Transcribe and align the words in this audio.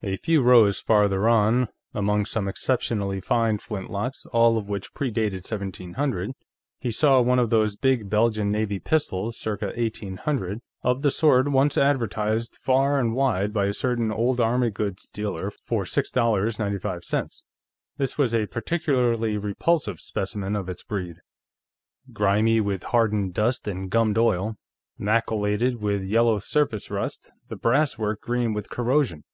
A 0.00 0.14
few 0.16 0.42
rows 0.42 0.78
farther 0.78 1.28
on, 1.28 1.66
among 1.92 2.24
some 2.24 2.46
exceptionally 2.46 3.20
fine 3.20 3.58
flintlocks, 3.58 4.26
all 4.26 4.56
of 4.56 4.68
which 4.68 4.94
pre 4.94 5.10
dated 5.10 5.42
1700, 5.42 6.34
he 6.78 6.92
saw 6.92 7.20
one 7.20 7.40
of 7.40 7.50
those 7.50 7.74
big 7.74 8.08
Belgian 8.08 8.52
navy 8.52 8.78
pistols, 8.78 9.36
circa 9.36 9.72
1800, 9.76 10.60
of 10.82 11.02
the 11.02 11.10
sort 11.10 11.48
once 11.50 11.76
advertised 11.76 12.54
far 12.54 13.00
and 13.00 13.12
wide 13.12 13.52
by 13.52 13.66
a 13.66 13.74
certain 13.74 14.12
old 14.12 14.38
army 14.38 14.70
goods 14.70 15.08
dealer 15.12 15.50
for 15.50 15.82
$6.95. 15.82 17.42
This 17.96 18.16
was 18.16 18.32
a 18.32 18.46
particularly 18.46 19.36
repulsive 19.36 19.98
specimen 19.98 20.54
of 20.54 20.68
its 20.68 20.84
breed; 20.84 21.16
grimy 22.12 22.60
with 22.60 22.84
hardened 22.84 23.34
dust 23.34 23.66
and 23.66 23.90
gummed 23.90 24.16
oil, 24.16 24.54
maculated 24.96 25.80
with 25.82 26.04
yellow 26.04 26.38
surface 26.38 26.88
rust, 26.88 27.32
the 27.48 27.56
brasswork 27.56 28.20
green 28.20 28.52
with 28.52 28.70
corrosion. 28.70 29.24